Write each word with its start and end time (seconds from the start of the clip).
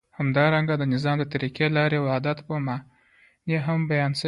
همدارنګه 0.19 0.75
د 0.77 0.83
نظام 0.93 1.15
د 1.19 1.23
طریقی، 1.33 1.67
لاری 1.77 1.97
او 1.99 2.05
عادت 2.13 2.37
په 2.47 2.55
معنی 2.65 3.57
هم 3.65 3.79
بیان 3.91 4.11
سوی 4.11 4.15
دی. 4.15 4.19